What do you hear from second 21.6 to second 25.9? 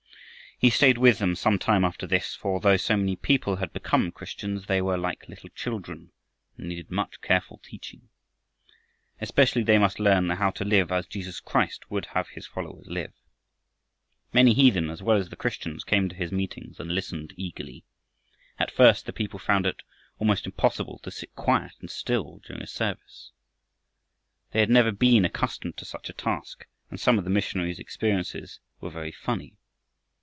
and still during a service. They had never been accustomed to